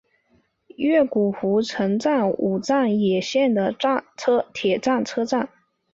[0.77, 3.71] 越谷湖城站武藏野线的
[4.51, 5.47] 铁路车站。